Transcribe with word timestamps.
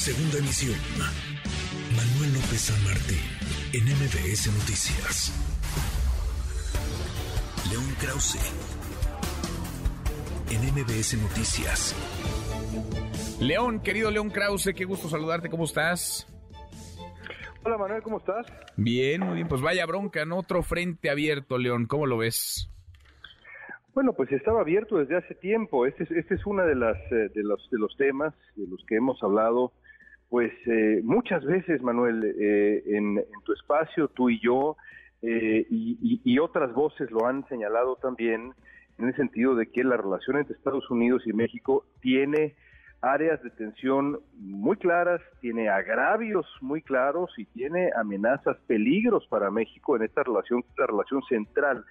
Segunda 0.00 0.38
emisión. 0.38 0.78
Manuel 1.94 2.32
López 2.32 2.72
San 2.72 2.84
Martín, 2.84 3.20
en 3.74 3.84
MBS 3.84 4.48
Noticias. 4.48 5.28
León 7.70 7.84
Krause, 8.00 8.40
en 10.48 10.60
MBS 10.72 11.20
Noticias. 11.20 11.94
León, 13.42 13.82
querido 13.82 14.10
León 14.10 14.30
Krause, 14.30 14.72
qué 14.74 14.86
gusto 14.86 15.06
saludarte, 15.06 15.50
¿cómo 15.50 15.64
estás? 15.64 16.26
Hola 17.62 17.76
Manuel, 17.76 18.02
¿cómo 18.02 18.20
estás? 18.20 18.46
Bien, 18.78 19.20
muy 19.20 19.34
bien, 19.34 19.48
pues 19.48 19.60
vaya 19.60 19.84
bronca, 19.84 20.22
en 20.22 20.32
otro 20.32 20.62
frente 20.62 21.10
abierto, 21.10 21.58
León, 21.58 21.84
¿cómo 21.84 22.06
lo 22.06 22.16
ves? 22.16 22.70
Bueno, 23.92 24.14
pues 24.14 24.32
estaba 24.32 24.62
abierto 24.62 24.96
desde 24.96 25.18
hace 25.18 25.34
tiempo. 25.34 25.84
Este 25.84 26.04
es, 26.04 26.10
este 26.12 26.36
es 26.36 26.46
uno 26.46 26.64
de, 26.64 26.74
las, 26.74 26.96
eh, 27.12 27.28
de, 27.34 27.42
los, 27.42 27.68
de 27.70 27.78
los 27.78 27.94
temas 27.98 28.32
de 28.56 28.66
los 28.66 28.82
que 28.86 28.96
hemos 28.96 29.22
hablado, 29.22 29.72
pues 30.30 30.52
eh, 30.66 31.00
muchas 31.04 31.44
veces, 31.44 31.82
Manuel, 31.82 32.24
eh, 32.24 32.82
en, 32.86 33.22
tu 33.44 33.52
espacio, 33.52 34.08
tú 34.08 34.30
y 34.30 34.40
yo, 34.40 34.76
y, 35.22 36.22
y, 36.24 36.38
otras 36.38 36.72
voces 36.72 37.10
lo 37.10 37.26
han 37.26 37.46
señalado 37.48 37.96
también, 37.96 38.54
en 38.96 39.08
el 39.08 39.14
sentido 39.16 39.54
de 39.54 39.66
que 39.66 39.84
la 39.84 39.98
relación 39.98 40.38
entre 40.38 40.56
Estados 40.56 40.88
Unidos 40.90 41.26
y 41.26 41.34
México 41.34 41.84
tiene 42.00 42.54
áreas 43.02 43.42
de 43.42 43.50
tensión 43.50 44.20
muy 44.38 44.76
claras, 44.76 45.20
tiene 45.40 45.68
agravios 45.68 46.46
muy 46.60 46.82
claros 46.82 47.30
y 47.36 47.46
tiene 47.46 47.90
amenazas, 47.96 48.56
peligros 48.66 49.26
para 49.28 49.50
México 49.50 49.96
en 49.96 50.02
esta 50.02 50.22
relación, 50.22 50.64
la 50.76 50.86
relación 50.86 51.22
central 51.28 51.84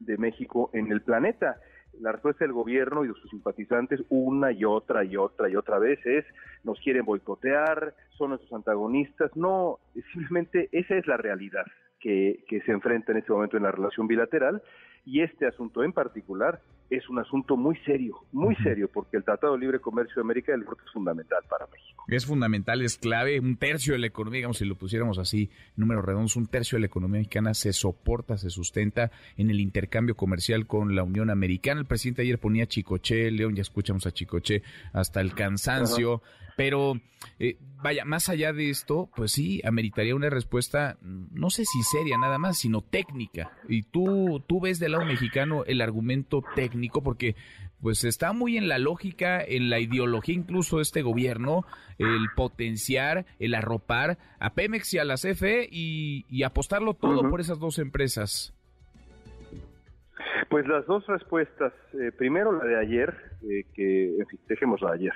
de 0.00 0.18
México 0.18 0.70
en 0.72 0.90
el 0.90 1.02
planeta. 1.02 1.56
La 2.00 2.12
respuesta 2.12 2.44
del 2.44 2.52
gobierno 2.52 3.04
y 3.04 3.08
de 3.08 3.14
sus 3.14 3.30
simpatizantes 3.30 4.02
una 4.08 4.52
y 4.52 4.64
otra 4.64 5.04
y 5.04 5.16
otra 5.16 5.48
y 5.48 5.56
otra 5.56 5.78
vez 5.78 6.04
es 6.04 6.24
nos 6.64 6.78
quieren 6.80 7.04
boicotear, 7.04 7.94
son 8.16 8.30
nuestros 8.30 8.52
antagonistas. 8.52 9.34
No, 9.36 9.78
simplemente 10.12 10.68
esa 10.72 10.96
es 10.96 11.06
la 11.06 11.16
realidad 11.16 11.66
que, 12.00 12.44
que 12.48 12.60
se 12.62 12.72
enfrenta 12.72 13.12
en 13.12 13.18
este 13.18 13.32
momento 13.32 13.56
en 13.56 13.62
la 13.62 13.72
relación 13.72 14.06
bilateral 14.06 14.62
y 15.04 15.22
este 15.22 15.46
asunto 15.46 15.84
en 15.84 15.92
particular 15.92 16.60
es 16.90 17.08
un 17.08 17.18
asunto 17.18 17.56
muy 17.56 17.76
serio, 17.84 18.24
muy 18.32 18.54
serio, 18.56 18.88
porque 18.92 19.16
el 19.16 19.24
Tratado 19.24 19.54
de 19.54 19.60
Libre 19.60 19.80
Comercio 19.80 20.16
de 20.16 20.20
América 20.20 20.52
del 20.52 20.62
Norte 20.64 20.82
es 20.86 20.92
fundamental 20.92 21.40
para 21.48 21.66
México. 21.66 22.04
Es 22.08 22.26
fundamental, 22.26 22.82
es 22.82 22.96
clave, 22.96 23.40
un 23.40 23.56
tercio 23.56 23.94
de 23.94 23.98
la 23.98 24.06
economía, 24.06 24.38
digamos, 24.38 24.58
si 24.58 24.64
lo 24.64 24.76
pusiéramos 24.76 25.18
así, 25.18 25.50
números 25.74 26.04
redondos, 26.04 26.36
un 26.36 26.46
tercio 26.46 26.76
de 26.76 26.80
la 26.80 26.86
economía 26.86 27.18
mexicana 27.18 27.54
se 27.54 27.72
soporta, 27.72 28.38
se 28.38 28.50
sustenta 28.50 29.10
en 29.36 29.50
el 29.50 29.60
intercambio 29.60 30.14
comercial 30.14 30.66
con 30.66 30.94
la 30.94 31.02
Unión 31.02 31.30
Americana. 31.30 31.80
El 31.80 31.86
presidente 31.86 32.22
ayer 32.22 32.38
ponía 32.38 32.66
Chicoche, 32.66 33.30
León, 33.30 33.56
ya 33.56 33.62
escuchamos 33.62 34.06
a 34.06 34.12
Chicoche 34.12 34.62
hasta 34.92 35.20
el 35.20 35.34
cansancio. 35.34 36.22
Pero, 36.56 36.94
eh, 37.38 37.58
vaya, 37.82 38.06
más 38.06 38.30
allá 38.30 38.54
de 38.54 38.70
esto, 38.70 39.10
pues 39.14 39.32
sí, 39.32 39.60
ameritaría 39.62 40.16
una 40.16 40.30
respuesta, 40.30 40.96
no 41.02 41.50
sé 41.50 41.64
si 41.66 41.82
seria 41.82 42.16
nada 42.16 42.38
más, 42.38 42.58
sino 42.58 42.80
técnica. 42.80 43.52
Y 43.68 43.82
tú, 43.82 44.42
tú 44.46 44.60
ves 44.60 44.78
del 44.78 44.92
lado 44.92 45.04
mexicano 45.04 45.64
el 45.66 45.82
argumento 45.82 46.42
técnico, 46.54 46.75
porque 47.02 47.34
pues 47.80 48.04
está 48.04 48.32
muy 48.32 48.56
en 48.56 48.68
la 48.68 48.78
lógica, 48.78 49.42
en 49.42 49.70
la 49.70 49.78
ideología 49.80 50.34
incluso 50.34 50.76
de 50.76 50.82
este 50.82 51.02
gobierno, 51.02 51.64
el 51.98 52.28
potenciar, 52.34 53.26
el 53.38 53.54
arropar 53.54 54.18
a 54.38 54.54
Pemex 54.54 54.94
y 54.94 54.98
a 54.98 55.04
la 55.04 55.14
CFE 55.14 55.68
y, 55.70 56.42
apostarlo 56.44 56.94
todo 56.94 57.28
por 57.28 57.40
esas 57.40 57.58
dos 57.58 57.78
empresas. 57.78 58.52
Pues 60.48 60.66
las 60.68 60.86
dos 60.86 61.04
respuestas, 61.06 61.72
eh, 61.94 62.12
primero 62.16 62.52
la 62.52 62.64
de 62.64 62.78
ayer, 62.78 63.16
eh, 63.42 63.64
que, 63.74 64.16
en 64.18 64.26
fin, 64.26 64.38
dejemos 64.48 64.80
la 64.80 64.92
de 64.92 64.98
ayer 64.98 65.14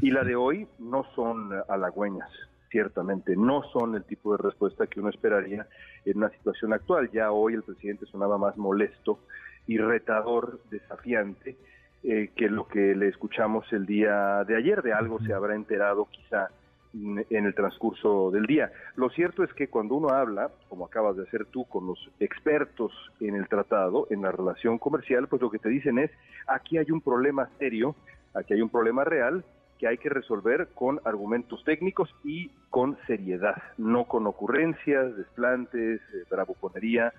y 0.00 0.10
la 0.10 0.24
de 0.24 0.36
hoy 0.36 0.66
no 0.78 1.04
son 1.14 1.50
halagüeñas, 1.68 2.30
ciertamente, 2.70 3.36
no 3.36 3.62
son 3.72 3.94
el 3.94 4.04
tipo 4.04 4.36
de 4.36 4.42
respuesta 4.42 4.86
que 4.86 5.00
uno 5.00 5.10
esperaría 5.10 5.66
en 6.04 6.18
una 6.18 6.30
situación 6.30 6.72
actual. 6.72 7.10
Ya 7.12 7.30
hoy 7.30 7.54
el 7.54 7.62
presidente 7.62 8.06
sonaba 8.06 8.36
más 8.36 8.56
molesto 8.56 9.20
y 9.66 9.78
retador, 9.78 10.60
desafiante, 10.70 11.56
eh, 12.02 12.30
que 12.36 12.48
lo 12.48 12.68
que 12.68 12.94
le 12.94 13.08
escuchamos 13.08 13.72
el 13.72 13.86
día 13.86 14.44
de 14.44 14.56
ayer. 14.56 14.82
De 14.82 14.92
algo 14.92 15.20
se 15.20 15.32
habrá 15.32 15.54
enterado 15.54 16.06
quizá 16.10 16.50
en 16.94 17.44
el 17.44 17.54
transcurso 17.54 18.30
del 18.30 18.46
día. 18.46 18.70
Lo 18.94 19.10
cierto 19.10 19.42
es 19.42 19.52
que 19.54 19.68
cuando 19.68 19.96
uno 19.96 20.10
habla, 20.10 20.50
como 20.68 20.84
acabas 20.84 21.16
de 21.16 21.24
hacer 21.24 21.46
tú, 21.46 21.64
con 21.64 21.86
los 21.86 21.98
expertos 22.20 22.92
en 23.20 23.34
el 23.34 23.48
tratado, 23.48 24.06
en 24.10 24.22
la 24.22 24.30
relación 24.30 24.78
comercial, 24.78 25.26
pues 25.26 25.42
lo 25.42 25.50
que 25.50 25.58
te 25.58 25.68
dicen 25.68 25.98
es, 25.98 26.10
aquí 26.46 26.78
hay 26.78 26.90
un 26.90 27.00
problema 27.00 27.48
serio, 27.58 27.96
aquí 28.32 28.54
hay 28.54 28.62
un 28.62 28.70
problema 28.70 29.02
real, 29.02 29.44
que 29.78 29.88
hay 29.88 29.98
que 29.98 30.08
resolver 30.08 30.68
con 30.74 31.00
argumentos 31.04 31.64
técnicos 31.64 32.14
y 32.22 32.50
con 32.70 32.96
seriedad, 33.06 33.60
no 33.76 34.04
con 34.04 34.26
ocurrencias, 34.26 35.16
desplantes, 35.16 36.00
eh, 36.00 36.24
bravuconería, 36.30 37.12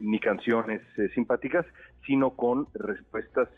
ni 0.00 0.18
canciones 0.18 0.82
eh, 0.96 1.08
simpáticas, 1.14 1.66
sino 2.06 2.30
con 2.30 2.66
respuestas 2.74 3.48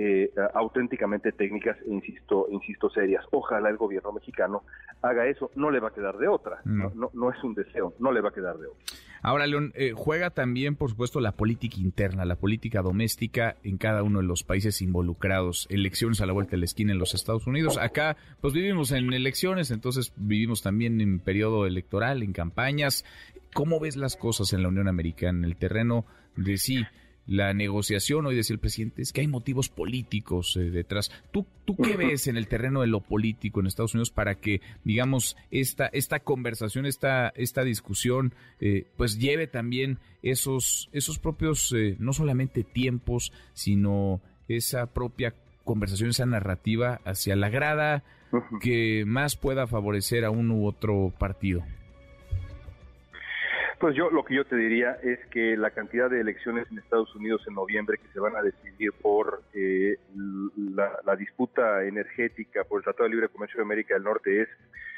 eh, 0.00 0.30
auténticamente 0.54 1.32
técnicas 1.32 1.76
e 1.84 1.90
insisto, 1.92 2.46
insisto 2.50 2.88
serias. 2.88 3.24
Ojalá 3.32 3.68
el 3.68 3.76
gobierno 3.76 4.12
mexicano 4.12 4.62
haga 5.02 5.26
eso, 5.26 5.50
no 5.56 5.72
le 5.72 5.80
va 5.80 5.88
a 5.88 5.92
quedar 5.92 6.18
de 6.18 6.28
otra, 6.28 6.60
no, 6.64 7.10
no, 7.12 7.30
es 7.30 7.42
un 7.42 7.54
deseo, 7.54 7.94
no 7.98 8.12
le 8.12 8.20
va 8.20 8.28
a 8.28 8.32
quedar 8.32 8.56
de 8.58 8.68
otra. 8.68 8.96
Ahora, 9.22 9.48
León, 9.48 9.72
eh, 9.74 9.92
juega 9.96 10.30
también, 10.30 10.76
por 10.76 10.90
supuesto, 10.90 11.18
la 11.18 11.32
política 11.32 11.78
interna, 11.78 12.24
la 12.24 12.36
política 12.36 12.82
doméstica 12.82 13.56
en 13.64 13.76
cada 13.76 14.04
uno 14.04 14.20
de 14.20 14.26
los 14.26 14.44
países 14.44 14.80
involucrados. 14.80 15.66
Elecciones 15.70 16.20
a 16.20 16.26
la 16.26 16.32
vuelta 16.32 16.52
de 16.52 16.58
la 16.58 16.66
esquina 16.66 16.92
en 16.92 16.98
los 16.98 17.14
Estados 17.14 17.48
Unidos. 17.48 17.78
Acá, 17.78 18.16
pues 18.40 18.54
vivimos 18.54 18.92
en 18.92 19.12
elecciones, 19.12 19.72
entonces 19.72 20.12
vivimos 20.16 20.62
también 20.62 21.00
en 21.00 21.18
periodo 21.18 21.66
electoral, 21.66 22.22
en 22.22 22.32
campañas. 22.32 23.04
¿Cómo 23.54 23.80
ves 23.80 23.96
las 23.96 24.16
cosas 24.16 24.52
en 24.52 24.62
la 24.62 24.68
Unión 24.68 24.88
Americana, 24.88 25.38
en 25.38 25.44
el 25.44 25.56
terreno 25.56 26.06
de 26.36 26.58
sí? 26.58 26.84
la 27.28 27.52
negociación, 27.52 28.24
hoy 28.24 28.34
decía 28.34 28.54
el 28.54 28.60
presidente, 28.60 29.02
es 29.02 29.12
que 29.12 29.20
hay 29.20 29.28
motivos 29.28 29.68
políticos 29.68 30.56
eh, 30.56 30.70
detrás. 30.70 31.10
¿Tú, 31.30 31.46
¿Tú 31.66 31.76
qué 31.76 31.94
ves 31.94 32.26
en 32.26 32.38
el 32.38 32.48
terreno 32.48 32.80
de 32.80 32.86
lo 32.86 33.02
político 33.02 33.60
en 33.60 33.66
Estados 33.66 33.92
Unidos 33.92 34.10
para 34.10 34.36
que, 34.36 34.62
digamos, 34.82 35.36
esta, 35.50 35.88
esta 35.88 36.20
conversación, 36.20 36.86
esta, 36.86 37.28
esta 37.36 37.64
discusión, 37.64 38.34
eh, 38.60 38.86
pues 38.96 39.18
lleve 39.18 39.46
también 39.46 39.98
esos, 40.22 40.88
esos 40.92 41.18
propios, 41.18 41.70
eh, 41.76 41.96
no 41.98 42.14
solamente 42.14 42.64
tiempos, 42.64 43.30
sino 43.52 44.22
esa 44.48 44.86
propia 44.94 45.34
conversación, 45.64 46.08
esa 46.08 46.24
narrativa 46.24 47.02
hacia 47.04 47.36
la 47.36 47.50
grada 47.50 48.04
que 48.62 49.04
más 49.06 49.36
pueda 49.36 49.66
favorecer 49.66 50.24
a 50.24 50.30
uno 50.30 50.54
u 50.54 50.66
otro 50.66 51.12
partido? 51.18 51.62
Pues 53.80 53.94
yo 53.94 54.10
lo 54.10 54.24
que 54.24 54.34
yo 54.34 54.44
te 54.44 54.56
diría 54.56 54.98
es 55.04 55.24
que 55.26 55.56
la 55.56 55.70
cantidad 55.70 56.10
de 56.10 56.20
elecciones 56.20 56.66
en 56.70 56.78
Estados 56.78 57.14
Unidos 57.14 57.44
en 57.46 57.54
noviembre 57.54 57.98
que 57.98 58.12
se 58.12 58.18
van 58.18 58.34
a 58.34 58.42
decidir 58.42 58.92
por 59.00 59.44
eh, 59.54 59.96
la, 60.74 61.14
disputa 61.14 61.84
energética 61.84 62.64
por 62.64 62.80
el 62.80 62.84
Tratado 62.84 63.04
de 63.04 63.10
Libre 63.10 63.28
Comercio 63.28 63.58
de 63.58 63.62
América 63.62 63.94
del 63.94 64.02
Norte 64.02 64.42
es, 64.42 64.48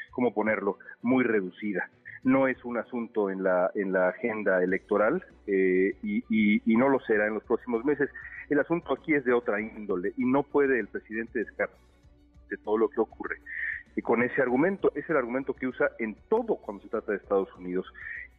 ¿cómo 0.09 0.33
ponerlo?, 0.33 0.79
muy 1.03 1.23
reducida. 1.23 1.91
No 2.23 2.47
es 2.47 2.63
un 2.65 2.77
asunto 2.77 3.29
en 3.29 3.43
la, 3.43 3.69
en 3.75 3.93
la 3.93 4.09
agenda 4.09 4.63
electoral 4.63 5.23
eh, 5.45 5.95
y, 6.01 6.23
y, 6.29 6.75
no 6.75 6.89
lo 6.89 6.99
será 7.01 7.27
en 7.27 7.35
los 7.35 7.43
próximos 7.43 7.85
meses. 7.85 8.09
El 8.49 8.59
asunto 8.59 8.93
aquí 8.93 9.13
es 9.13 9.23
de 9.25 9.33
otra 9.33 9.61
índole 9.61 10.13
y 10.17 10.25
no 10.25 10.41
puede 10.41 10.79
el 10.79 10.87
presidente 10.87 11.39
descartar 11.39 11.77
de 12.49 12.57
todo 12.57 12.79
lo 12.79 12.89
que 12.89 12.99
ocurre. 12.99 13.37
Y 13.95 14.01
con 14.01 14.23
ese 14.23 14.41
argumento, 14.41 14.91
es 14.95 15.09
el 15.09 15.17
argumento 15.17 15.53
que 15.53 15.67
usa 15.67 15.91
en 15.99 16.15
todo 16.29 16.55
cuando 16.57 16.83
se 16.83 16.89
trata 16.89 17.11
de 17.11 17.17
Estados 17.17 17.49
Unidos 17.57 17.85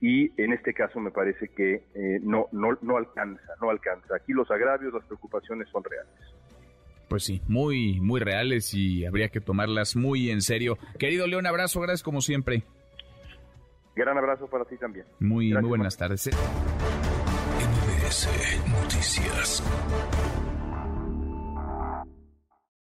y 0.01 0.33
en 0.43 0.53
este 0.53 0.75
caso 0.75 0.99
me 0.99 1.11
parece 1.11 1.49
que 1.49 1.85
eh, 1.95 2.21
no, 2.23 2.49
no, 2.51 2.77
no 2.83 2.97
alcanza, 2.97 3.53
no 3.61 3.71
alcanza. 3.71 4.17
Aquí 4.17 4.33
los 4.33 4.51
agravios, 4.51 4.93
las 4.93 5.05
preocupaciones 5.05 5.69
son 5.69 5.85
reales. 5.85 6.13
Pues 7.09 7.25
sí, 7.25 7.43
muy, 7.47 8.01
muy 8.01 8.21
reales 8.21 8.73
y 8.75 9.05
habría 9.05 9.29
que 9.29 9.41
tomarlas 9.41 9.95
muy 9.95 10.31
en 10.31 10.41
serio. 10.41 10.79
Querido 10.99 11.27
León, 11.27 11.47
abrazo, 11.47 11.81
gracias 11.81 12.03
como 12.03 12.21
siempre. 12.21 12.65
Gran 13.95 14.17
abrazo 14.17 14.49
para 14.49 14.65
ti 14.65 14.77
también. 14.77 15.07
Muy, 15.21 15.53
muy 15.53 15.69
buenas 15.69 15.97
tardes. 15.97 16.31
Noticias. 18.69 19.63